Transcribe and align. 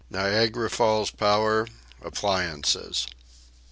NIAGARA 0.09 0.71
FALLS 0.71 1.11
POWER 1.11 1.67
APPLIANCES. 2.03 3.05